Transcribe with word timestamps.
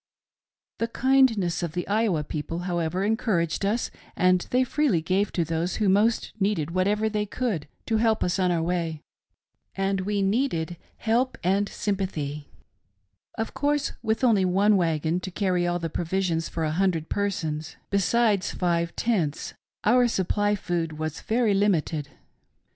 The 0.79 0.87
kindness 0.87 1.61
of 1.61 1.73
the 1.73 1.87
Iowa 1.87 2.23
people, 2.23 2.61
however, 2.63 3.03
encouraged 3.03 3.63
us, 3.63 3.91
and 4.15 4.47
they 4.49 4.63
freely 4.63 4.99
gave 4.99 5.31
to 5.33 5.45
those 5.45 5.75
who 5.75 5.87
most 5.89 6.31
needed 6.39 6.71
whatever 6.71 7.07
they 7.07 7.27
could 7.27 7.67
to 7.85 7.97
help 7.97 8.23
us 8.23 8.39
on 8.39 8.49
our 8.51 8.63
way. 8.63 8.93
^ 8.93 8.93
j" 8.95 8.99
And 9.89 10.01
we 10.01 10.23
needed 10.23 10.77
help 10.97 11.37
and 11.43 11.69
sympathy." 11.69 12.47
Of 13.37 13.53
course, 13.53 13.91
with 14.01 14.23
only 14.23 14.43
one 14.43 14.75
wagon 14.75 15.19
to 15.19 15.29
carry 15.29 15.67
all 15.67 15.77
the 15.77 15.87
provision* 15.87 16.41
for 16.41 16.63
a 16.63 16.71
hundred 16.71 17.07
persons, 17.07 17.75
besides 17.91 18.53
five 18.55 18.95
tents, 18.95 19.53
our 19.83 20.05
suppiy 20.07 20.53
of 20.53 20.59
food 20.61 20.93
was 20.93 21.21
very 21.21 21.53
limited. 21.53 22.09